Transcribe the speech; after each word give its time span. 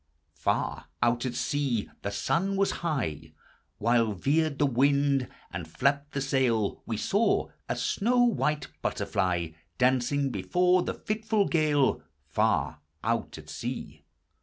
Far 0.33 0.85
out 1.03 1.27
at 1.27 1.35
sea— 1.35 1.87
the 2.01 2.09
sun 2.09 2.55
was 2.57 2.71
high, 2.81 3.33
"While 3.77 4.13
veered 4.13 4.57
the 4.57 4.65
wind, 4.65 5.27
and 5.53 5.67
flapped 5.67 6.13
the 6.13 6.21
sail 6.21 6.81
We 6.87 6.97
saw. 6.97 7.49
a 7.69 7.75
snow 7.75 8.23
white 8.23 8.69
butterfly 8.81 9.49
Dancing 9.77 10.31
before 10.31 10.81
the 10.81 10.95
fitful 10.95 11.47
gale, 11.49 12.01
Far 12.27 12.79
out 13.03 13.37
at 13.37 13.47
sea 13.47 14.03